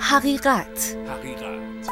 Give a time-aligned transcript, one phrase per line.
[0.00, 0.96] حقیقت.
[1.08, 1.88] حقیقت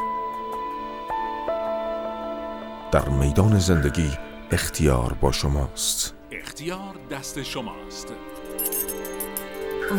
[2.93, 4.11] در میدان زندگی
[4.51, 6.15] اختیار با شماست.
[6.31, 8.13] اختیار دست شماست.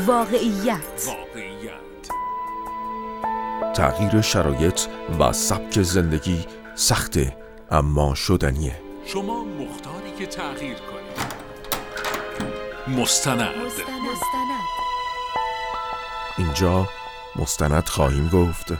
[0.07, 1.07] واقعیت.
[1.07, 1.73] واقعیت.
[3.73, 4.81] تغییر شرایط
[5.19, 6.45] و سبک زندگی
[6.75, 7.37] سخته
[7.71, 8.81] اما شدنیه.
[9.05, 11.32] شما مختاری که تغییر کنید.
[12.87, 13.41] مستند.
[13.41, 14.63] مستند
[16.37, 16.89] اینجا
[17.35, 18.73] مستند خواهیم گفت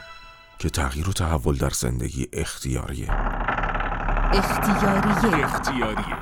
[0.59, 3.11] که تغییر و تحول در زندگی اختیاریه.
[4.33, 5.45] اختیاریه.
[5.45, 6.17] اختیاریه.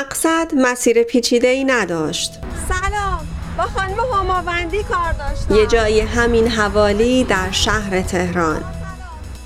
[0.00, 2.38] مقصد مسیر پیچیده ای نداشت.
[2.68, 3.26] سلام.
[3.58, 5.54] با خانم هماوندی کار داشتم.
[5.54, 8.64] یه جایی همین حوالی در شهر تهران.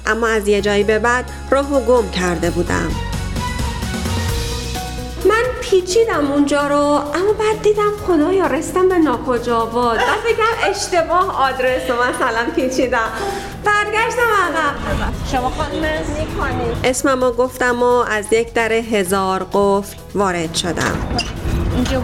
[0.07, 2.89] اما از یه جایی به بعد راهو گم کرده بودم.
[5.25, 11.43] من پیچیدم اونجا رو اما بعد دیدم خدایا رستم به ناکجا آباد بعد فکرم اشتباه
[11.43, 13.13] آدرس رو مثلا پیچیدم.
[14.01, 20.55] برگشتم عقب شما خانم نیکانی اسمم رو گفتم و از یک در هزار قفل وارد
[20.55, 20.99] شدم.
[21.75, 22.03] اینجا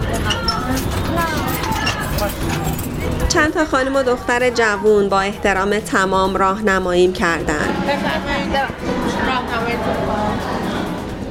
[3.28, 7.68] چند تا خانم و دختر جوون با احترام تمام راهنماییم کردن.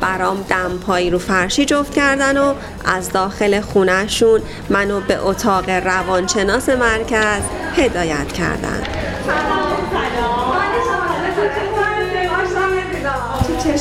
[0.02, 2.54] برام دمپایی رو فرشی جفت کردن و
[2.86, 7.42] از داخل خونهشون منو به اتاق روانشناس مرکز
[7.78, 8.84] هدایت کردن.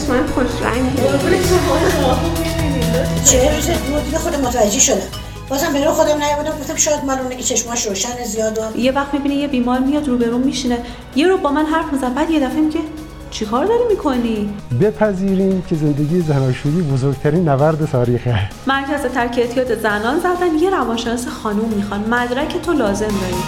[0.04, 0.96] چشمت خوش رنگی
[3.24, 4.96] چه روز بود دیگه خودم متوجه شدم.
[5.48, 8.92] بازم به رو خودم نیومدم گفتم شاید مال اونه که چشماش روشن زیاد و یه
[8.92, 10.78] وقت می‌بینی یه بیمار میاد روبرون میشینه.
[11.16, 12.80] یه رو با من حرف میزن بعد یه دفعه میگه
[13.30, 18.50] چیکار داری می‌کنی؟ بپذیریم که زندگی زناشویی بزرگترین نبرد تاریخه.
[18.66, 22.00] مرکز ترک اعتیاد زنان زدن یه روانشناس خانوم می‌خوان.
[22.00, 23.42] مدرک تو لازم داری.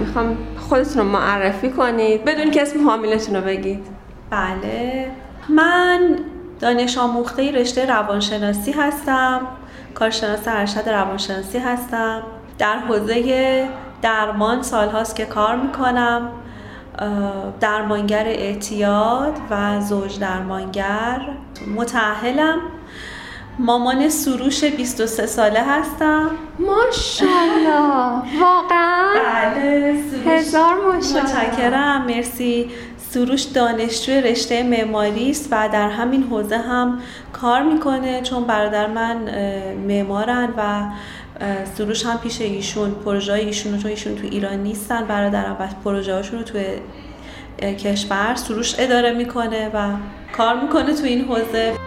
[0.00, 0.36] می‌خوام
[0.70, 2.24] خودتون رو معرفی کنید.
[2.24, 3.86] بدون که اسم حاملتون رو بگید.
[4.30, 5.10] بله.
[5.48, 6.18] من
[6.60, 9.40] دانش آموخته رشته روانشناسی هستم.
[9.94, 12.22] کارشناس ارشد روانشناسی هستم.
[12.58, 13.68] در حوزه
[14.02, 16.28] درمان سالهاست که کار می‌کنم.
[17.60, 21.20] درمانگر اعتیاد و زوج درمانگر.
[21.76, 22.58] متعهلم
[23.60, 26.30] مامان سروش 23 ساله هستم.
[26.58, 28.22] ماشاءالله.
[28.40, 29.94] واقعا بله
[30.26, 31.22] هزار ماشاءالله.
[31.22, 32.06] متشکرم.
[32.06, 32.70] مرسی.
[33.10, 37.00] سروش دانشجوی رشته معماری است و در همین حوزه هم
[37.32, 39.16] کار می‌کنه چون برادر من
[39.88, 40.82] معمارن و
[41.76, 46.38] سروش هم پیش ایشون پروژه ایشون چون ایشون تو ایران نیستن برادرم و پروژه هاشون
[46.38, 46.58] رو تو
[47.62, 49.88] کشور سروش اداره می‌کنه و
[50.36, 51.79] کار می‌کنه تو این حوزه.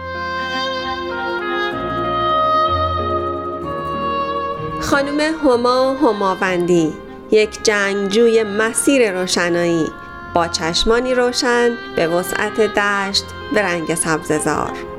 [4.84, 6.92] خانم هما هماوندی
[7.30, 9.86] یک جنگجوی مسیر روشنایی
[10.34, 13.24] با چشمانی روشن به وسعت دشت
[13.54, 14.93] به رنگ سبززار.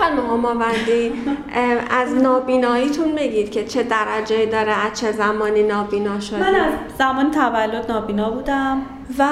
[0.00, 1.12] خانم هماوندی
[1.90, 7.30] از نابیناییتون بگید که چه درجه داره از چه زمانی نابینا شدید من از زمان
[7.30, 8.82] تولد نابینا بودم
[9.18, 9.26] و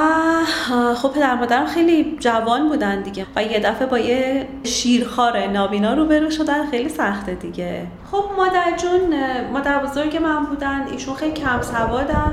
[0.94, 6.30] خب پدر مادرم خیلی جوان بودن دیگه و یه دفعه با یه شیرخوار نابینا روبرو
[6.30, 7.86] شدن خیلی سخته دیگه.
[8.10, 9.14] خب مادر جون
[9.52, 12.32] مادر بزرگ من بودن ایشون خیلی کم سوادن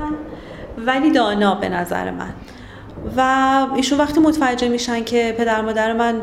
[0.78, 2.34] ولی دانا به نظر من.
[3.16, 3.20] و
[3.76, 6.14] ایشون وقتی متوجه میشن که پدر مادر من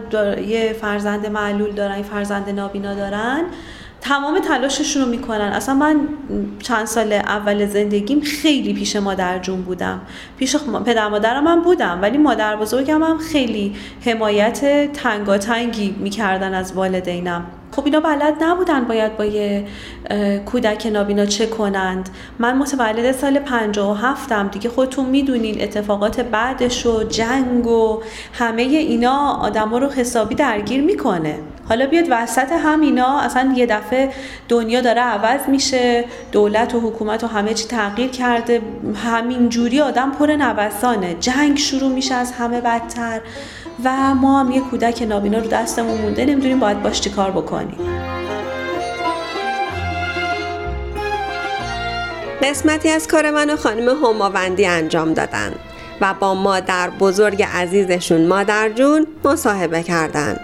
[0.47, 3.41] یه فرزند معلول دارن یه فرزند نابینا دارن
[4.01, 5.41] تمام تلاششون رو می‌کنن.
[5.41, 5.99] اصلا من
[6.59, 10.01] چند سال اول زندگیم خیلی پیش مادر جون بودم.
[10.37, 10.55] پیش
[10.85, 13.75] پدر مادرم هم بودم ولی مادر بزرگم هم خیلی
[14.05, 17.45] حمایت تنگاتنگی می‌کردن از والدینم.
[17.75, 19.65] خب اینا بلد نبودن باید با یه
[20.45, 22.09] کودک نابینا چه کنند.
[22.39, 28.01] من متولد سال 57 م دیگه خودتون می‌دونین اتفاقات بعدش و جنگ و
[28.33, 31.35] همه اینا آدما رو حسابی درگیر می‌کنه.
[31.69, 34.09] حالا بیاد وسط هم اینا اصلا یه دفعه
[34.49, 38.61] دنیا داره عوض میشه دولت و حکومت و همه چی تغییر کرده
[39.05, 41.13] همین جوری آدم پر نوسانه.
[41.13, 43.21] جنگ شروع میشه از همه بدتر.
[43.83, 47.77] و ما هم یه کودک نابینا رو دستمون مونده نمی‌دونیم باید باش چیکار بکنیم
[52.43, 55.53] قسمتی از کار من و خانم هماوندی انجام دادن
[56.01, 60.39] و با مادر بزرگ عزیزشون مادر جون مصاحبه کردند.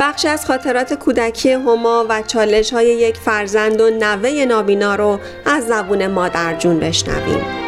[0.00, 5.66] بخش از خاطرات کودکی هما و چالش های یک فرزند و نوه نابینا رو از
[5.66, 7.61] زبون مادر جون بشنویم.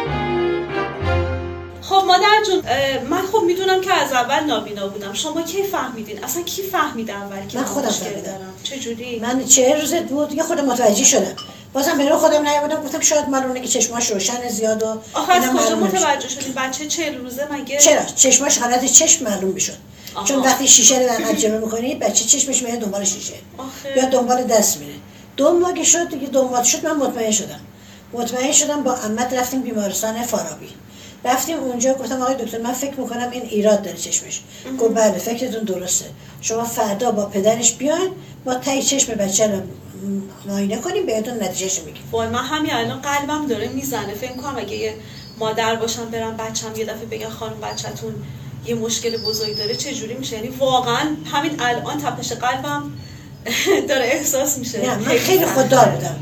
[2.05, 2.63] مادر جون
[3.09, 5.13] من خب می‌دونم که از اول نابینا بودم.
[5.13, 8.21] شما کی فهمیدین؟ اصلا کی فهمید اول که من خودم فهمیدم.
[8.21, 11.35] دارم؟ چه جوری من چه روزت بود یه خود متوجه شدم.
[11.73, 15.43] بازم رو خودم نیومدم گفتم شاید مال اونه که چشماش روشن زیاد و آخه از
[15.43, 15.75] کجا.
[15.75, 19.77] متوجه شدین بچه چهل روزه مگه؟ چرا؟ چشماش حالت چشم معلوم می‌شد.
[20.25, 23.33] چون وقتی شیشه رو در جلو می‌کنی بچه چشمش میره دنبال شیشه.
[23.57, 23.97] آخه.
[23.97, 24.93] یا دنبال دست میره.
[25.37, 27.59] دو ماه که شد دیگه ماه شد من مطمئن شدم.
[28.13, 30.69] مطمئن شدم با عمت رفتیم بیمارستان فارابی.
[31.25, 34.41] رفتیم اونجا گفتم آقای دکتر من فکر می‌کنم این ایراد داره چشمش.
[34.79, 36.05] گفت بله فکرتون درسته.
[36.41, 38.09] شما فردا با پدرش بیاین
[38.45, 39.61] ما تای چشم بچه رو
[40.47, 42.03] معاینه کنیم بهتون نتیجهش میگیم.
[42.11, 44.13] وای من همین الان قلبم داره می‌زنه.
[44.13, 44.93] فکر کنم اگه یه
[45.37, 48.15] مادر باشم برم بچم یه دفعه بگن خانم بچهتون
[48.65, 52.91] یه مشکل بزرگ داره چه جوری میشه؟ یعنی واقعا همین الان تپش قلبم
[53.89, 54.81] داره احساس میشه.
[54.81, 56.15] نه من خیلی خوددار بودم.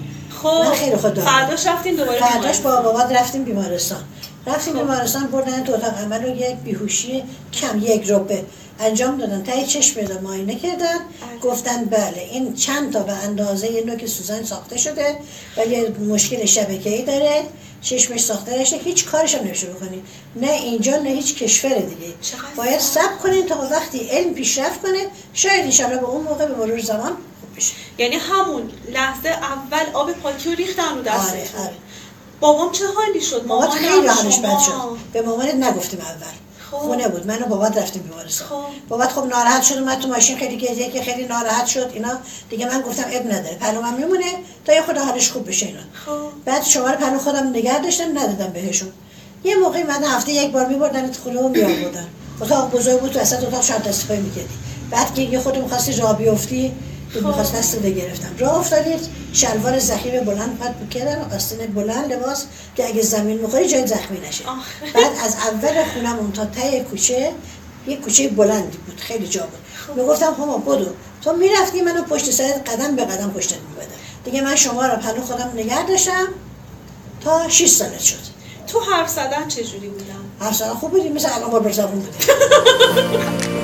[0.43, 1.25] خب من خیلی خوددار.
[1.25, 2.59] فرداش رفتین دوباره فرداش.
[2.59, 4.03] با بابات رفتیم بیمارستان.
[4.47, 7.23] رفتیم بیمارستان بردن تو اتاق عمل رو یک بیهوشی
[7.53, 8.45] کم یک ربه
[8.79, 9.43] انجام دادن.
[9.43, 10.99] تای چشم رو معاینه کردن
[11.41, 15.15] گفتن بله این چند تا به اندازه یه نوک سوزن ساخته شده
[15.57, 17.43] ولی مشکل شبکه‌ای داره.
[17.81, 20.03] چشمش ساخته نشه هیچ کارش هم نمیشه بکنید
[20.35, 22.13] نه اینجا نه هیچ کشور دیگه.
[22.55, 25.07] باید صبر کنین تا وقتی علم پیشرفت کنه.
[25.33, 27.73] شاید انشالله به اون موقع به مرور زمان خوب بشه.
[27.97, 31.39] یعنی همون لحظه اول آب پاکی رو ریختن رو دستتون.
[31.39, 31.73] آره آره.
[32.43, 34.71] بابام چه حالی شد؟ مامانم، خیلی حالش؟ بد شد.
[35.13, 36.33] به مامانت نگفتیم اول.
[36.71, 36.77] خب.
[36.77, 37.27] خونه بود.
[37.27, 38.47] من و بابات رفتیم بیمارستان.
[38.47, 38.63] خب.
[38.89, 42.09] بابات خب ناراحت شد اومد تو ماشین خیلی گریه که خیلی ناراحت شد اینا.
[42.49, 43.55] دیگه من گفتم اب نداره.
[43.55, 44.25] پلومم میمونه
[44.65, 45.79] تا یه خود حالش خوب بشه اینا.
[46.05, 46.11] خب.
[46.45, 48.91] بعد شماره پلو خودم نگه داشتم ندادم بهشون.
[49.43, 52.07] یه موقعی من هفته یک بار میبردن تو خونه و میآوردن.
[52.41, 54.53] اتاق بزرگ بود تو وسط اتاق شب استفاده می‌کردی.
[54.91, 56.71] بعد که یه خود می‌خواستی راه بیفتی
[57.21, 58.99] می‌خواست دست رو گرفتم راه افتادید
[59.33, 60.75] شلوار زخیم بلند پد
[61.31, 62.45] و آستین بلند لباس
[62.75, 64.43] که اگه زمین می‌خوری جای زخمی نشه.
[64.93, 67.31] بعد از اول خونمون تا ته کوچه
[67.87, 69.97] یه کوچه بلندی بود خیلی جا بود.
[69.97, 70.85] می‌گفتم هما بدو.
[71.21, 73.95] تو می‌رفتی منو پشت سرت قدم به قدم پشتت میبدم
[74.25, 76.27] دیگه من شما رو پلو خودم نگه داشتم
[77.23, 78.33] تا 6 سالت شد.
[78.67, 82.17] تو حرف زدن چه جوری بودم هر سال خوب بودی مثل الان بار زبون بودی.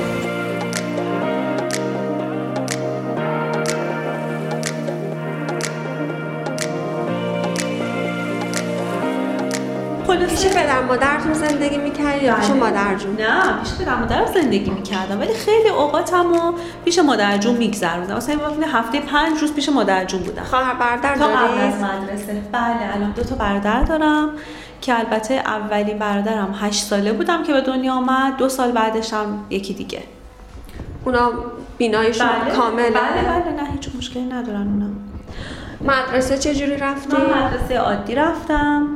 [10.18, 15.20] پیش پدر مادرتون زندگی می‌کردی یا پیش مادر جون؟ نه پیش پدر مادر زندگی می‌کردم
[15.20, 16.54] ولی خیلی اوقاتم رو
[16.86, 18.18] پیش مادر جون میگذروندم.
[18.18, 20.44] مثلا یه وقت هفته پنج روز پیش مادر جون بودم.
[20.44, 22.42] خواهر برادر تا قبل از؟ مدرسه.
[22.52, 24.30] بله الان دو تا برادر دارم
[24.82, 29.46] که البته اولین برادرم هشت ساله بودم که به دنیا آمد دو سال بعدش هم
[29.50, 30.04] یکی دیگه.
[31.06, 31.32] اونا
[31.78, 34.86] بینایشون کامله؟ بله بله نه هیچ مشکلی ندارن اونا.
[35.82, 38.88] مدرسه چجوری رفتی؟ من مدرسه عادی رفتم.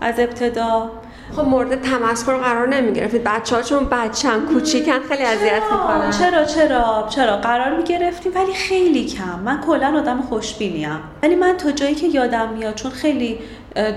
[0.00, 0.90] از ابتدا.
[1.36, 3.24] خب مورد تمسخر قرار نمی‌گرفتید.
[3.24, 6.10] بچه ها چون بچه هم کوچیکن خیلی اذیت می‌کنن.
[6.10, 9.40] چرا چرا؟ چرا؟ قرار می‌گرفتیم ولی خیلی کم.
[9.44, 10.98] من کلا آدم خوشبینیم.
[11.22, 13.38] ولی من تا جایی که یادم میاد چون خیلی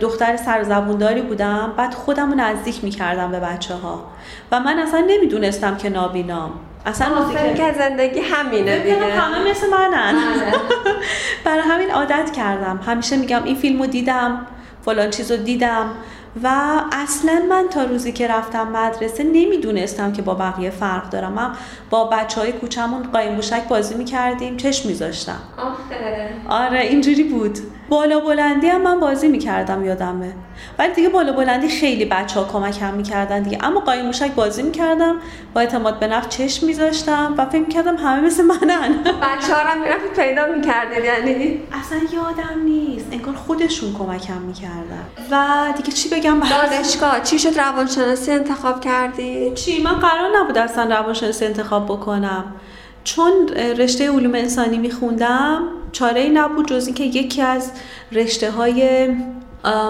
[0.02, 4.04] دختر سرزبونداری بودم بعد خودم رو نزدیک می‌کردم به بچه ها
[4.52, 6.52] و من اصلا نمی‌دونستم که نابینام.
[6.86, 9.06] اصلا فکر که زندگی همینه دیگه.
[9.06, 10.16] همه مثل منن.
[11.46, 12.80] برای همین عادت کردم.
[12.86, 14.48] همیشه میگم این فیلمو دیدم.
[14.86, 15.92] فلان چیزو دیدم.
[16.44, 16.48] و
[16.92, 21.34] اصلا من تا روزی که رفتم مدرسه نمی‌دونستم که با بقیه فرق دارم.
[21.34, 21.52] من
[21.90, 25.40] با بچه های کوچمون قایم موشک بازی می‌کردیم چشم میذاشتم.
[26.50, 27.60] آره اینجوری بود.
[27.90, 30.34] بالا بلندی هم من بازی می‌کردم یادمه.
[30.80, 33.58] ولی دیگه بالا بلندی خیلی بچه ها کمکم می‌کردن دیگه.
[33.62, 35.16] اما قایم موشک بازی می‌کردم
[35.54, 39.04] با اعتماد به نفس چشم میذاشتم و فکر می‌کردم همه مثل منن.
[39.24, 43.06] بچه ها هم می‌رفتید پیدا می‌کردید یعنی؟ اصلا یادم نیست.
[43.12, 45.06] انگار خودشون کمکم می‌کردن.
[45.32, 45.46] و
[45.78, 47.22] دیگه چی بگم؟ دانشگاه.
[47.22, 52.44] چی شد روانشناسی انتخاب کردی؟ چی؟ من قرار نبود اصلا روانشناسی انتخاب بکنم.
[53.04, 57.72] چون رشته علوم انسانی میخوندم چاره ای نبود جز اینکه یکی از
[58.12, 59.10] رشته های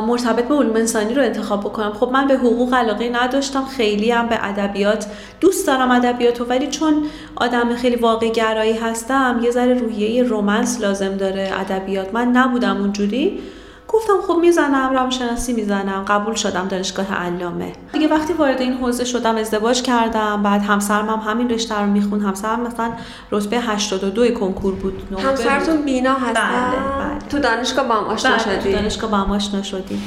[0.07, 1.93] مرتبط به علوم انسانی رو انتخاب بکنم.
[1.93, 5.05] خب من به حقوق علاقه نداشتم خیلی هم به ادبیات
[5.41, 7.03] دوست دارم ادبیات ولی چون
[7.35, 12.13] آدم خیلی واقع گرایی هستم یه ذره روحیه رومنس لازم داره ادبیات.
[12.13, 13.39] من نبودم اونجوری.
[13.93, 19.35] گفتم خب می‌زنم روانشناسی می‌زنم قبول شدم دانشگاه علامه دیگه وقتی وارد این حوزه شدم
[19.35, 22.91] ازدواج کردم بعد همسرم هم همین رشته رو می‌خوند همسرم مثلا
[23.31, 25.17] رتبه 82 کنکور بود.
[25.23, 27.19] همسرتون بینا هستن؟ بله، بله.
[27.29, 30.03] تو دانشگاه با هم آشنا بله، تو شدی؟ دانشگاه با هم آشنا شدیم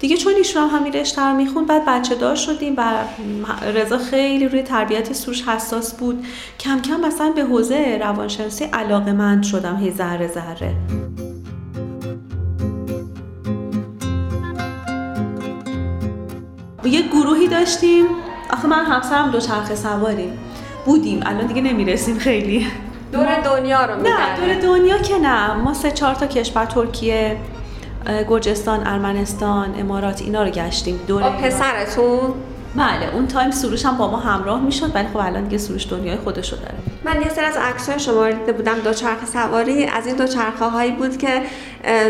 [0.00, 2.94] دیگه چون ایشون هم همین رشته رو می‌خوند بعد بچه دار شدیم و
[3.74, 6.26] رضا خیلی روی تربیت سروش حساس بود
[6.60, 10.74] کم کم مثلا به حوزه روانشناسی علاقه مند شدم هی ذره ذره
[16.90, 18.04] یه گروهی داشتیم.
[18.52, 20.38] آخه من همسرم دوچرخه سواریم
[20.84, 21.20] بودیم.
[21.26, 22.66] الان دیگه نمی‌رسیم خیلی.
[23.12, 25.54] دور دنیا رو نه دور دنیا که نه.
[25.54, 27.36] ما سه چهار تا کشور ترکیه
[28.28, 31.00] گرجستان ارمنستان امارات اینا رو گشتیم.
[31.06, 32.34] دور با پسرتون؟
[32.76, 36.16] بله اون تایم سروش هم با ما همراه می‌شد ولی خب الان دیگه سروش دنیای
[36.16, 36.74] خودشو داره.
[37.04, 38.78] من یه سر از عکسای شما رو دیده بودم.
[38.84, 39.84] دوچرخه سواری.
[39.86, 41.42] از این دوچرخه هایی بود که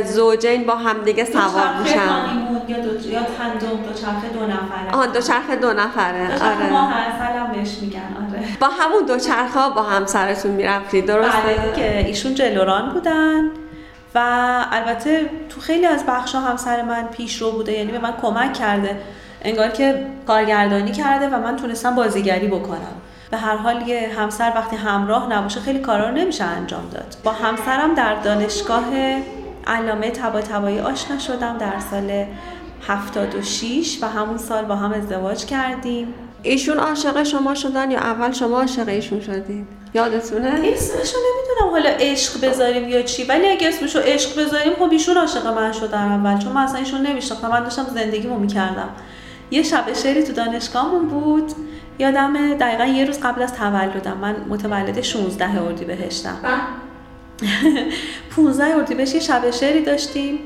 [0.04, 1.99] زوجین با هم دیگه سوار میشن.
[2.68, 4.90] یا دو یا تندم دوچرخه دو نفره.
[4.92, 6.25] آها دوچرخه دو نفره.
[6.25, 6.71] آره.
[6.71, 7.99] ما هم بهش میگن.
[7.99, 8.45] آره.
[8.61, 13.50] با همون دوچرخه با همسرتون می‌رفتید درسته؟ بله که ایشون جلوران بودن
[14.14, 14.21] و
[14.73, 19.00] البته تو خیلی از بخش همسر من پیش رو بوده یعنی به من کمک کرده
[19.42, 23.00] انگار که کارگردانی کرده و من تونستم بازیگری بکنم.
[23.30, 27.16] به هر حال یه همسر وقتی همراه نباشه خیلی کارا رو نمیشه انجام داد.
[27.25, 28.85] با همسرم در دانشگاه
[29.66, 30.38] علامه تبا
[30.85, 32.26] آشنا شدم در سال
[32.88, 36.14] 76 و همون سال با هم ازدواج کردیم.
[36.42, 41.70] ایشون عاشق شما شدن یا اول شما عاشق ایشون شدین یادتونه؟ اسمشو نمی‌دونم.
[41.70, 46.12] حالا عشق بذاریم یا چی؟ ولی اگه اسمشو عشق بذاریم خب ایشون عاشق من شدن
[46.12, 47.50] اول چون من اصلا ایشون نمیشناختم.
[47.50, 48.88] من داشتم زندگیمو می‌کردم.
[49.50, 51.52] یه شب شعری تو دانشگاهمون بود.
[51.99, 54.16] یادم دقیقا یه روز قبل از تولدم.
[54.16, 56.38] من متولد 16 اردیبهشتم.
[58.37, 60.38] 15 اردیبهشت یه شب شعری داشتیم.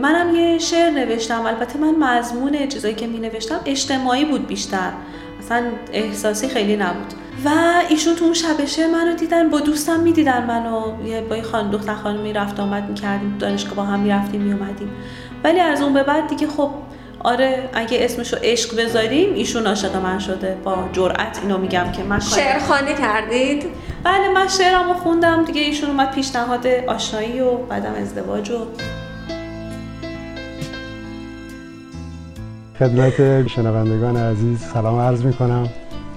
[0.00, 1.46] منم یه شعر نوشتم.
[1.46, 4.90] البته من مضمون چیزایی که می نوشتم اجتماعی بود بیشتر.
[5.38, 5.62] اصلا
[5.92, 7.14] احساسی خیلی نبود.
[7.44, 7.50] و
[7.88, 10.92] ایشون تو اون شب شعر منو دیدن با دوستم می‌دیدن منو.
[11.28, 14.90] با یه خان دختر خانمی رفت آمد می‌کردیم دانشگاه با هم می‌رفتیم میومدیم
[15.44, 16.70] ولی از اون به بعد دیگه خب
[17.20, 20.56] آره اگه اسمشو عشق بذاریم ایشون عاشق من شده.
[20.64, 23.64] با جرأت اینو میگم که من شعر خانه کردید؟
[24.04, 25.44] بله من شعرمو خوندم.
[25.44, 28.66] دیگه ایشون اومد پیشنهاد آشنایی و بعدم ازدواج و
[32.78, 35.68] خدمت شنوندگان عزیز سلام عرض می کنم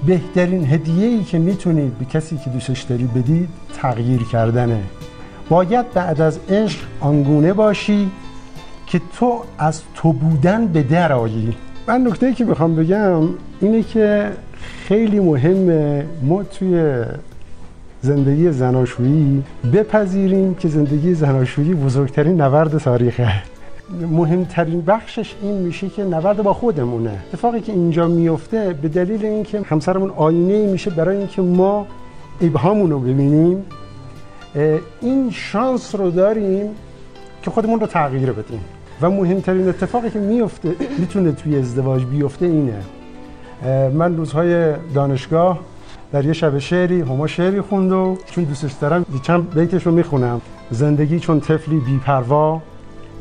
[0.05, 3.49] بهترین هدیه ای که می‌تونید به کسی که دوستش داری بدید
[3.81, 4.83] تغییر کردنه.
[5.49, 8.11] باید بعد از عشق آنگونه باشی
[8.87, 11.53] که تو از تو بودن به در آیی.
[11.87, 13.21] من نکته که می‌خوام بگم
[13.61, 14.31] اینه که
[14.87, 17.03] خیلی مهمه ما توی
[18.01, 23.56] زندگی زناشویی بپذیریم که زندگی زناشویی بزرگترین نبرد تاریخه.
[24.11, 27.19] مهمترین بخشش این میشه که نبرد با خودمونه.
[27.27, 31.87] اتفاقی که اینجا میفته به دلیل اینکه همسرمون آینه میشه برای اینکه ما
[32.41, 33.65] ابهامون رو ببینیم
[35.01, 36.69] این شانس رو داریم
[37.43, 38.59] که خودمون رو تغییر بدیم.
[39.01, 42.81] و مهمترین اتفاقی که میفته می‌تونه توی ازدواج بیفته اینه.
[43.93, 45.59] من روزهای دانشگاه
[46.11, 50.41] در یه شب شعری هما شعری خوند و چون دوستش دارم چند بیتش رو می‌خونم.
[50.71, 52.61] زندگی چون طفلی بیپروا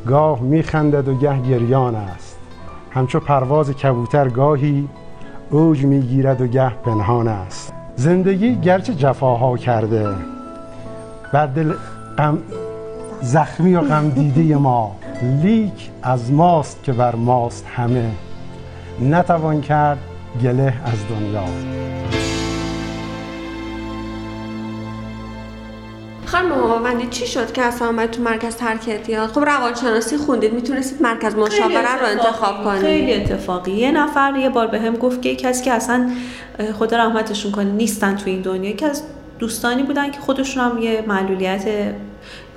[0.05, 2.37] گاه میخندد و گه گریان است.
[2.91, 4.89] همچو پرواز کبوتر گاهی
[5.49, 7.73] اوج می‌گیرد و گه پنهان است.
[7.95, 10.07] زندگی گرچه جفاها کرده
[11.33, 11.73] بر دل
[12.17, 12.37] غم
[13.21, 14.95] زخمی و غم دیده ما
[15.43, 18.11] لیک از ماست که بر ماست همه.
[19.01, 19.99] نتوان کرد
[20.43, 21.43] گله از دنیا.
[26.27, 31.01] خانم مهاوندی چی شد که اصلا آمد تو مرکز ترک اعتیاد؟ خب روانشناسی خوندید می‌تونستید
[31.01, 32.81] مرکز مشاوره رو انتخاب کنید.
[32.81, 33.71] خیلی اتفاقی.
[33.71, 36.11] یه نفر یه بار بهم به گفت که کسی که اصلا
[36.79, 38.71] خدا رحمتشون کنه نیستن تو این دنیا.
[38.71, 39.03] که از
[39.39, 41.65] دوستانی بودن که خودشون هم یه معلولیت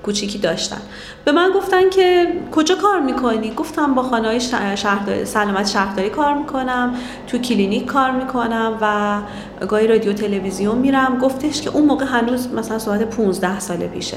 [0.03, 0.81] کوچیکی داشتن.
[1.25, 6.95] به من گفتن که کجا کار می‌کنی؟ گفتم با خانه شهر سلامت شهرداری کار می‌کنم
[7.27, 9.19] تو کلینیک کار می‌کنم و
[9.67, 11.19] گاهی رادیو تلویزیون میرم.
[11.19, 14.17] گفتش که اون موقع هنوز مثلا صحبت 15 سال پیشه.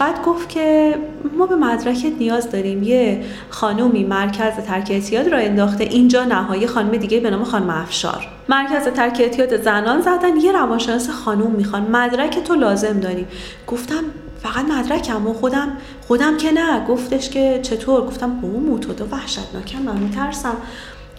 [0.00, 0.98] بعد گفت که
[1.38, 2.82] ما به مدرکت نیاز داریم.
[2.82, 5.84] یه خانومی مرکز ترک اعتیاد راه انداخته.
[5.84, 8.28] اینجا نهایی خانم دیگه به نام خانم افشار.
[8.48, 10.36] مرکز ترک اعتیاد زنان زدن.
[10.36, 11.82] یه روانشناس خانوم می‌خوان.
[11.82, 13.26] مدرک تو لازم داریم.
[13.66, 14.04] گفتم
[14.44, 15.76] فقط مدرکم و خودم
[16.08, 16.86] خودم که نه.
[16.86, 20.56] گفتش که چطور؟ گفتم او موتودا وحشتناکم من میترسم.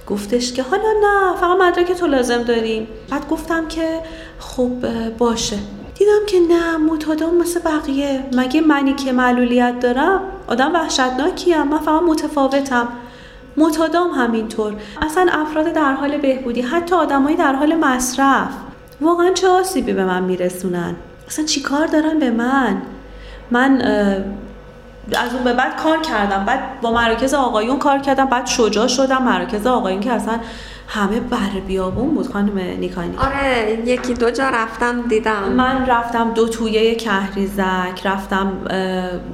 [0.08, 4.00] گفتش که حالا نه فقط مدرک تو لازم داریم بعد گفتم که
[4.40, 4.70] خب
[5.18, 5.58] باشه.
[5.98, 8.24] دیدم که نه متادام مثل بقیه.
[8.34, 12.88] مگه منی که معلولیت دارم؟ آدم وحشتناکیم من فقط متفاوتم.
[13.58, 14.74] متادام همینطور.
[15.02, 18.50] اصلا افراد در حال بهبودی حتی آدمایی در حال مصرف.
[19.02, 20.96] واقعا چه آسیبی به من میرسونن؟
[21.28, 22.82] اصلا چی کار دارن به من؟
[23.52, 23.82] من
[25.16, 26.46] از اون به بعد کار کردم.
[26.46, 28.26] بعد با مراکز آقایون کار کردم.
[28.26, 29.24] بعد شجاع شدم.
[29.24, 30.40] مراکز آقایون که اصلا
[30.88, 32.32] همه بر بیابون بود.
[32.34, 35.50] خانم نیکانی آره یکی دو جا رفتم دیدم.
[35.50, 38.02] من رفتم دو تویه کهریزک.
[38.06, 38.52] رفتم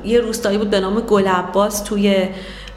[0.03, 2.29] یه روستایی بود به نام گل عباس توی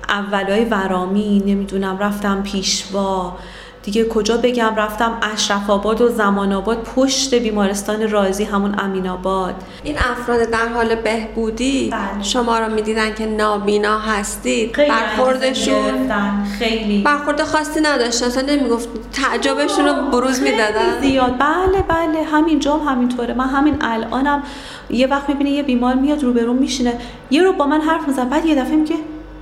[0.08, 1.42] اولای ورامی.
[1.46, 3.36] نمی‌دونم رفتم پیشوا.
[3.84, 9.54] دیگه کجا بگم رفتم اشرف آباد و زمان آباد پشت بیمارستان رازی همون امین آباد.
[9.82, 12.22] این افراد در حال بهبودی بله.
[12.22, 14.76] شما رو می‌دیدن که نابینا هستید.
[14.76, 16.12] خیلی برخوردشون.
[16.58, 17.02] خیلی.
[17.02, 18.26] برخورد خاصی نداشتن.
[18.26, 21.00] اصلا نمی‌گفت تعجبشون رو بروز می‌دادن.
[21.00, 21.38] زیاد.
[21.38, 22.22] بله بله.
[22.32, 23.34] همینجا هم همینطوره.
[23.34, 24.42] من همین الانم
[24.90, 26.92] یه وقت می‌بینه یه بیمار میاد روبرو میشینه.
[27.30, 28.94] یه رو با من حرف می‌زنه بعد یه دفعه میگه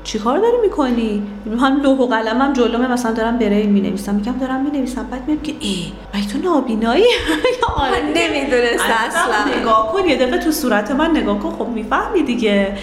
[0.05, 1.23] چیکار داری می‌کنی؟
[1.61, 4.15] هم لوح و قلمم جلومه مثلا دارم بریل می‌نویسم.
[4.15, 5.07] میگم دارم می‌نویسم.
[5.11, 10.09] بعد میگم که ای مگه تو نابینایی؟ یا آره نمی‌دونست اصلا نگاه کن.
[10.09, 11.51] یه دقیقه تو صورت من نگاه کن.
[11.51, 12.79] خب می‌فهمی دیگه.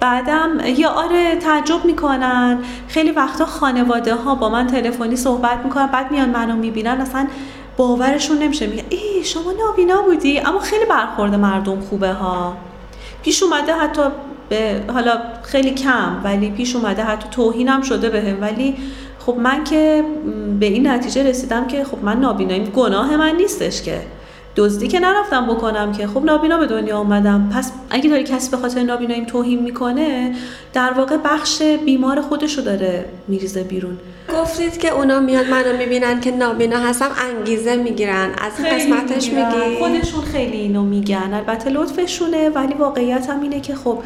[0.00, 2.58] بعدم یا آره تعجب می‌کنن.
[2.88, 5.86] خیلی وقتا خانواده ها با من تلفنی صحبت می‌کنن.
[5.86, 7.00] بعد میان منو می‌بینن.
[7.00, 7.26] اصلا
[7.76, 8.66] باورشون نمیشه.
[8.66, 10.38] میگه ای شما نابینا بودی.
[10.40, 12.56] اما خیلی برخورد مردم خوبه ها.
[13.22, 14.02] پیش اومده حتی
[14.48, 18.40] به حالا خیلی کم ولی پیش اومده حتی توهینم شده بهم.
[18.40, 18.76] ولی
[19.18, 20.04] خب من که
[20.60, 24.00] به این نتیجه رسیدم که خب من نابیناییم گناه من نیستش که.
[24.56, 26.06] دزدی که نرفتم بکنم که.
[26.06, 30.34] خب نابینا به دنیا آمدم پس اگه داری کسی به خاطر نابیناییم توهین می‌کنه
[30.72, 33.98] در واقع بخش بیمار خودشو داره میریزه بیرون.
[34.42, 38.30] گفتید که اونا میاد منو می‌بینن که نابینا هستم انگیزه می‌گیرن.
[38.38, 39.28] از قسمتش.
[39.32, 41.30] میگی؟ خودشون خیلی اینو میگن.
[41.34, 43.98] البته لطفشونه ولی واقعیت هم اینه که خب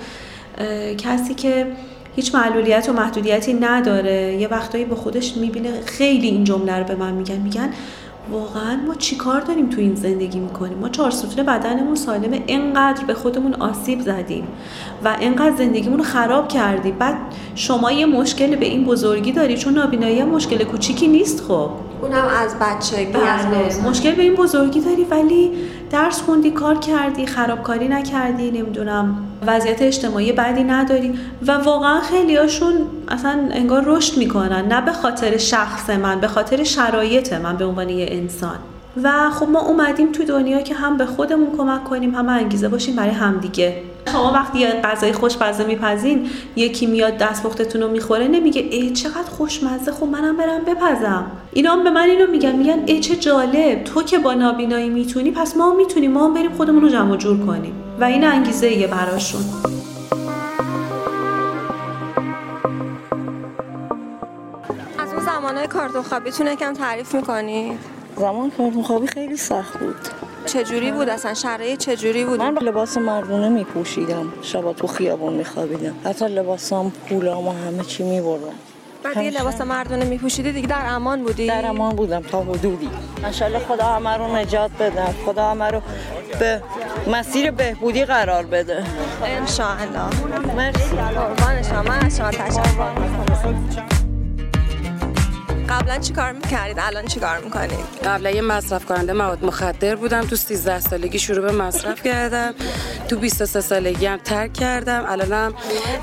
[0.98, 1.66] کسی که
[2.16, 6.94] هیچ معلولیت و محدودیتی نداره یه وقتایی به خودش می‌بینه خیلی این جمله رو به
[6.94, 7.36] من میگن.
[7.36, 7.70] میگن
[8.30, 13.14] واقعا ما چیکار داریم تو این زندگی می‌کنیم؟ ما چهار ستون بدنمون سالمه انقدر به
[13.14, 14.48] خودمون آسیب زدیم
[15.04, 16.96] و انقدر زندگیمون رو خراب کردیم.
[16.98, 17.16] بعد
[17.54, 21.70] شما یه مشکل به این بزرگی داری چون نابینایی مشکل کوچیکی نیست خب؟
[22.02, 23.88] اونم از بچگی از بله.
[23.88, 25.50] مشکل به این بزرگی داری ولی
[25.90, 32.72] درس خوندی کار کردی خرابکاری نکردی نمی‌دونم وضعیت اجتماعی بعدی نداری و واقعا خیلیاشون
[33.08, 37.88] اصلا انگار رشد می‌کنن نه به خاطر شخص من به خاطر شرایط من به عنوان
[37.88, 38.56] یه انسان.
[39.02, 42.96] و خب ما اومدیم تو دنیا که هم به خودمون کمک کنیم هم انگیزه باشیم
[42.96, 43.82] برای همدیگه.
[44.12, 49.92] شما وقتی یه غذای خوشمزه میپزین یکی میاد دستپختتون رو می‌خوره نمیگه ای چقدر خوشمزه
[49.92, 51.26] خب منم برم بپزم.
[51.52, 55.30] اینا هم به من اینو میگن میگن ای چه جالب تو که با نابینایی می‌تونی
[55.30, 57.74] پس ما هم می‌تونیم ما هم بریم خودمون رو جمع جور کنیم.
[58.00, 59.40] و این انگیزه یه براشون.
[64.98, 67.78] از اون زمانهای کارتون خوابیتون یکم تعریف می‌کنی؟
[68.16, 69.96] زمان کارتون خوابی خیلی سخت بود.
[70.46, 75.44] چجوری بود اصلا؟ شرایط چجوری بود؟ من لباس مردونه می پوشیدم شبا تو خیابون می
[75.44, 78.54] خوابیدم حتی لباسام پولام و همه چی می بردم
[79.02, 82.90] بعد دیگه لباس مردونه میپوشیدی دیگه در امان بودی؟ در امان بودم تا حدودی.
[83.24, 85.04] انشالله خدا همه رو نجات بده.
[85.26, 85.80] خدا همه رو
[86.38, 86.62] به
[87.12, 88.84] مسیر بهبودی قرار بده.
[89.24, 90.54] انشاءالله.
[90.56, 90.96] مرسی.
[90.96, 92.08] قربان شما.
[92.08, 94.01] شما تشکر.
[95.72, 100.26] قبلا چی کار می‌کردید الان چی کار می‌کنید قبلا یه مصرف کننده مواد مخدر بودم
[100.26, 102.54] تو 13 سالگی شروع به مصرف کردم.
[103.08, 105.04] تو 23 سالگی هم ترک کردم.
[105.08, 105.54] الانم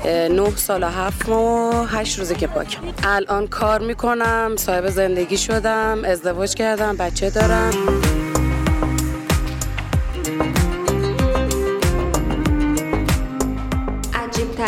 [0.04, 2.80] اه، 9 سال و 7 ماه و 8 روزه که پاکم.
[3.04, 7.72] الان کار می‌کنم صاحب زندگی شدم ازدواج کردم بچه دارم.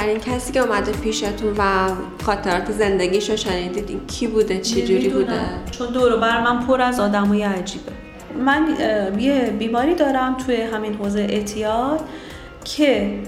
[0.02, 1.88] ترین کسی که اومده پیشتون و
[2.24, 5.40] خاطرات زندگیشو شنیدید این کی بوده؟ چه جوری بوده.
[5.70, 7.92] چون دور و بر من پر از آدمای عجیبه.
[8.38, 8.76] من
[9.18, 12.00] یه بیماری دارم توی همین حوزه اعتیاد
[12.64, 13.18] که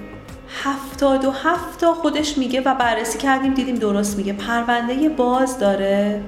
[0.62, 4.32] هفتاد و هفت تا خودش میگه و بررسی کردیم دیدیم درست میگه.
[4.32, 6.22] پرونده باز داره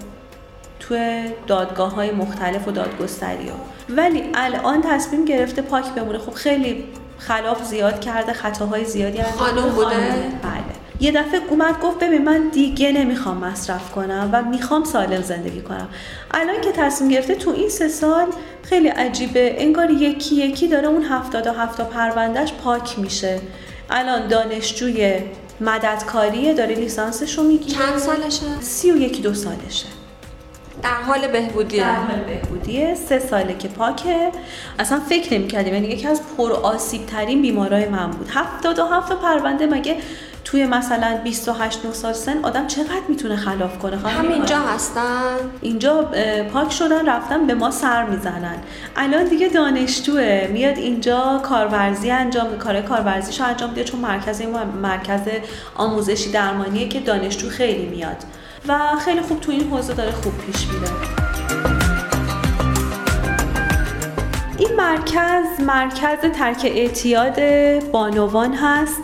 [0.81, 3.57] توی دادگاه های مختلف و دادگستری ها.
[3.89, 6.19] ولی الان تصمیم گرفته پاک بمونه.
[6.19, 6.85] خب خیلی
[7.19, 9.73] خلاف زیاد کرده خطاهای زیادی انجام خانم.
[9.75, 9.97] بوده؟
[10.43, 10.77] بله.
[11.01, 15.89] یه دفعه اومد گفت ببین من دیگه نمی‌خوام مصرف کنم و می‌خوام سالم زندگی کنم.
[16.31, 18.27] الان که تصمیم گرفته تو این سه سال
[18.63, 19.57] خیلی عجیبه.
[19.59, 23.41] انگار یکی یکی داره اون هفتاد و هفتا پروندهش پاک میشه.
[23.91, 25.21] الان دانشجوی
[25.61, 27.79] مددکاریه داره لیسانسش رو می‌گیره.
[27.79, 29.87] چند سالشه؟ سی و یکی دو سالشه.
[30.83, 34.31] در حال بهبودیه در حال بهبودیه سه ساله که پاکه.
[34.79, 38.29] اصلا فکر نمی کردیم یعنی یکی از پر آسیب ترین بیمارای من بود.
[38.35, 39.97] هفتاد و هفت پرونده مگه
[40.45, 46.11] توی مثلا 28 9 سال سن آدم چقدر می‌تونه خلاف کنه همینجا هستن؟ اینجا
[46.53, 48.57] پاک شدن رفتن به ما سر می‌زنن.
[48.97, 50.49] الان دیگه دانشجوه.
[50.53, 53.85] میاد اینجا کارورزی انجام کار کارورزیشو انجام میده.
[53.85, 54.51] چون مرکز این
[54.83, 55.21] مرکز
[55.75, 58.17] آموزشی درمانیه که دانشجو خیلی میاد.
[58.69, 60.93] و خیلی خوب تو این حوزه داره خوب پیش میره.
[64.59, 67.41] این مرکز مرکز ترک اعتیاد
[67.93, 69.01] بانوان هست.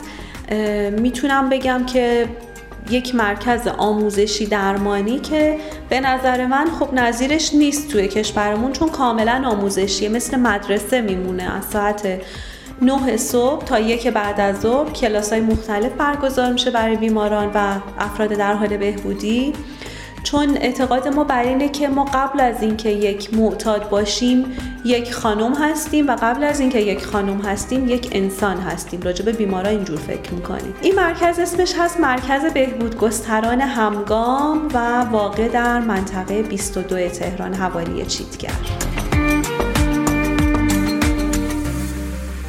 [1.01, 2.29] می‌تونم بگم که
[2.91, 9.43] یک مرکز آموزشی درمانی که به نظر من خب نظیرش نیست توی کشورمون چون کاملا
[9.47, 10.09] آموزشیه.
[10.09, 12.21] مثل مدرسه میمونه از ساعت
[12.83, 17.75] 9 صبح تا یک بعد از ظهر کلاس های مختلف برگزار میشه برای بیماران و
[17.99, 19.53] افراد در حال بهبودی.
[20.23, 24.45] چون اعتقاد ما بر اینه که ما قبل از اینکه یک معتاد باشیم
[24.85, 29.01] یک خانم هستیم و قبل از اینکه یک خانم هستیم یک انسان هستیم.
[29.01, 30.75] راجع به بیمارا اینجور فکر می‌کنیم.
[30.83, 38.07] این مرکز اسمش هست مرکز بهبود گستران همگام و واقع در منطقه 22 تهران حوالی
[38.07, 39.02] چیتگر.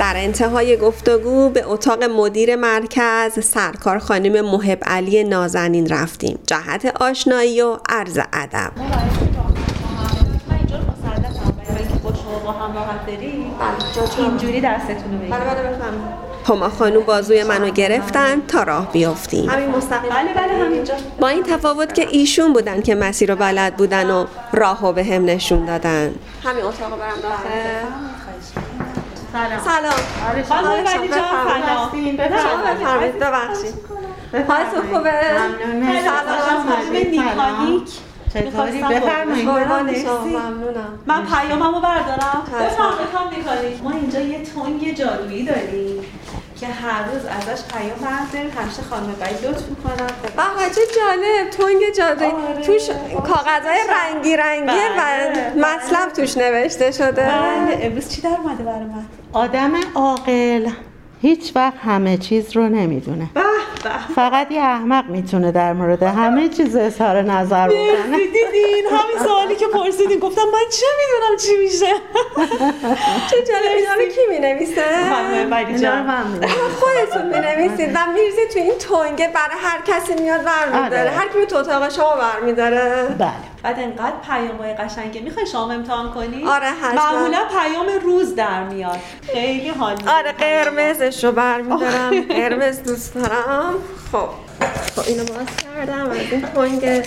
[0.03, 6.39] در انتهای گفتگو به اتاق مدیر مرکز سرکار خانم محب علی نازنین رفتیم.
[6.47, 8.71] جهت آشنایی و عرض ادب.
[14.17, 15.77] اینجوری دستتون رو بله بله
[16.47, 19.49] هما خانوم بازوی منو گرفتن تا راه بیافتیم.
[19.49, 20.09] همین مستقیم.
[20.09, 20.93] بله بله همینجا.
[21.19, 25.25] با این تفاوت که ایشون بودن که مسیر رو بلد بودن و راهو به هم
[25.25, 26.15] نشون دادن.
[26.43, 28.12] همین اتاق برم داخل
[29.33, 29.59] سلام.
[29.65, 29.93] سلام.
[30.49, 31.17] خانم ولی جان
[31.47, 31.91] سلام.
[32.43, 33.19] شما بفرمایید.
[33.19, 33.75] ببخشید.
[34.47, 35.21] حالتون خوبه؟
[36.03, 36.65] سلام.
[36.67, 37.89] خانم نیکانیک
[38.33, 39.49] چطوری؟ بفرمایید.
[39.49, 40.99] ممنونم.
[41.05, 42.43] من پیاممو بردارم.
[42.45, 46.05] بفرمایید خانم نیکانیک ما اینجا یه تنگ جادویی داریم
[46.59, 48.51] که هر روز ازش پیام برداریم.
[48.57, 50.09] همیشه خانم بایی لطف می‌کنن.
[50.37, 51.49] بابا چه جالب.
[51.49, 52.31] تنگ جادویی.
[52.31, 52.61] آره.
[52.61, 52.89] توش
[53.27, 55.01] کاغذهای رنگی رنگی و
[55.65, 57.21] مطلب توش نوشته شده.
[57.21, 57.79] بله.
[57.81, 60.69] امروز چی در اومده برای من؟ آدم عاقل.
[61.21, 63.29] هیچ وقت همه چیز رو نمی‌دونه.
[64.15, 68.17] فقط یه احمق می‌تونه در مورد همه چیز اظهار نظر بکنه.
[68.17, 68.85] دیدین.
[68.91, 70.19] همین سوالی که پرسیدین.
[70.19, 71.93] گفتم من چه می‌دونم چی میشه؟
[73.29, 73.77] چه جالب.
[73.77, 74.83] اینا رو کی می‌نویسه؟
[76.79, 77.95] خودتون می‌نویسید.
[77.95, 82.15] و میریزید تو این تنگه برای هر کسی میاد برمیداره هر کی تو اتاق شما
[82.15, 83.52] برمیداره بله.
[83.63, 85.21] بعد انقدر پیامای قشنگه.
[85.21, 87.11] می‌خوای شما امتحان کنی؟ آره حتما.
[87.11, 88.99] معمولا پیام روز در میاد.
[89.33, 93.73] خیلی حال آره قرمزش رو برمیدارم قرمز دوست دارم.
[94.11, 94.29] خب.
[94.95, 96.09] خب اینو باز کردم.
[96.09, 97.03] از این تنگ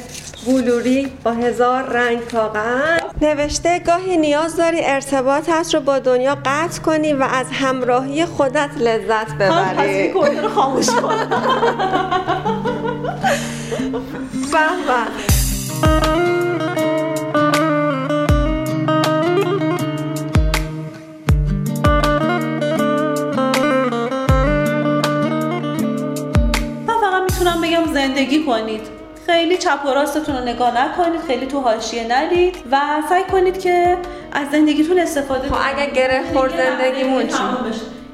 [0.46, 3.00] بلوری با هزار رنگ کاغذ.
[3.20, 9.34] نوشته گاهی نیاز داری ارتباطت رو با دنیا قطع کنی و از همراهی خودت لذت
[9.34, 11.16] ببری پس این رو خاموش کن.
[28.06, 28.80] زندگی کنید.
[29.26, 33.96] خیلی چپ و راستتون رو نگاه نکنید خیلی تو حاشیه نرید و سعی کنید که
[34.32, 37.34] از زندگیتون استفاده خب اگر گره خورد زندگیمون چی؟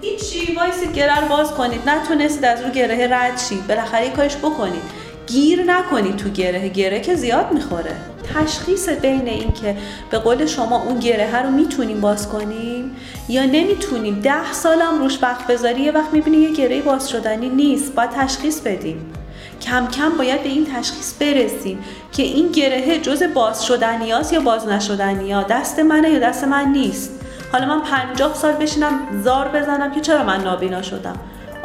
[0.01, 1.89] هیچی وایسید گره رو باز کنید.
[1.89, 4.83] نتونستید از رو گره رد شید بالاخره کارش بکنید.
[5.27, 6.69] گیر نکنید تو گره.
[6.69, 7.93] گره که زیاد می‌خوره.
[8.35, 9.77] تشخیص بین این که
[10.11, 12.97] به قول شما اون گره رو می‌تونیم باز کنیم
[13.29, 14.21] یا نمی‌تونیم.
[14.21, 17.95] ده سالم روش وقت بذاری یه وقت می‌بینی یه گره باز شدنی نیست.
[17.95, 19.13] باید تشخیص بدیم.
[19.63, 21.79] کم کم باید به این تشخیص برسیم
[22.13, 26.69] که این گرهه جز باز شدنی یا باز نشدنی ها؟ دست منه یا دست من
[26.69, 27.11] نیست؟
[27.53, 31.17] حالا من پنجاه سال بشینم زار بزنم که چرا من نابینا شدم؟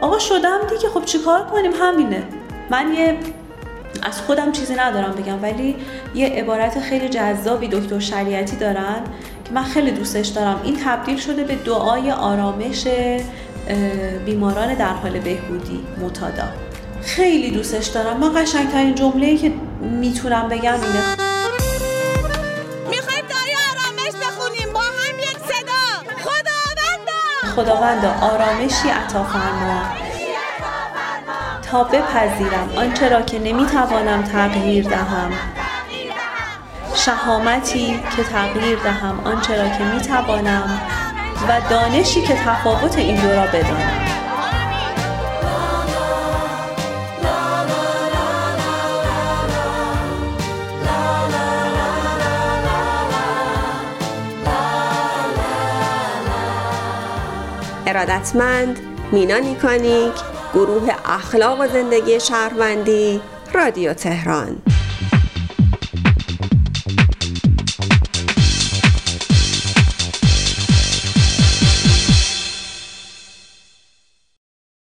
[0.01, 2.23] آقا شدم دیگه خب چیکار کنیم؟ همینه.
[2.69, 3.17] من یه
[4.03, 5.75] از خودم چیزی ندارم بگم ولی
[6.15, 9.01] یه عبارت خیلی جذابی دکتر شریعتی دارن
[9.45, 10.61] که من خیلی دوستش دارم.
[10.63, 12.87] این تبدیل شده به دعای آرامش
[14.25, 16.66] بیماران در حال بهبودی متادا.
[17.07, 18.17] خیلی دوستش دارم.
[18.17, 21.15] من قشنگترین جمله‌ای که می‌تونم بگم اینه.
[22.89, 24.73] می‌خوایم داری آرامش بخونیم.
[24.73, 26.13] با هم یک صدا.
[26.23, 27.55] خداوندا.
[27.55, 29.81] خداوندا آرامشی عطا فرما.
[31.71, 35.31] تا بپذیرم آنچه را که نمی‌توانم تغییر دهم.
[36.95, 40.81] شهامتی که تغییر دهم آنچه را که می‌توانم
[41.49, 44.06] و دانشی که تفاوت این دو را بدانم.
[57.97, 58.79] ارادتمند
[59.11, 60.13] مینا نیکانیک
[60.53, 63.21] گروه اخلاق و زندگی شهروندی
[63.53, 64.61] رادیو تهران.